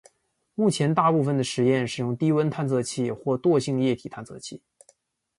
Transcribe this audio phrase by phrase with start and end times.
[0.55, 4.63] 目前大部分的实验使用低温探测器或惰性液体探测器。